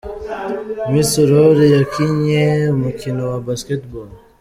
[0.91, 2.43] Miss Aurore yakinnye
[2.75, 4.09] umukino wa Basketball.